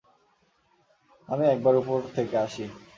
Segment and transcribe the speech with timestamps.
[1.29, 2.65] আমি একবার উপর থেকে আসি।